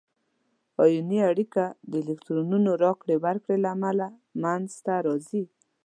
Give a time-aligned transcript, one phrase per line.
[0.83, 4.07] آیوني اړیکه د الکترونونو راکړې ورکړې له امله
[4.43, 5.43] منځ ته راځي.